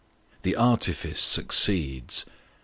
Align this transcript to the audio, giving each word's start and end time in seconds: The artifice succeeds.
The 0.41 0.55
artifice 0.55 1.19
succeeds. 1.21 2.25